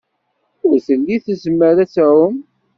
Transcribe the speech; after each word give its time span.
Ur 0.67 0.75
telli 0.85 1.17
tezmer 1.25 1.75
ad 1.83 1.89
tɛum. 1.93 2.35